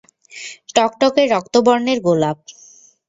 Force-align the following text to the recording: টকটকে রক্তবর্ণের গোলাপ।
টকটকে 0.75 1.23
রক্তবর্ণের 1.33 1.99
গোলাপ। 2.01 2.37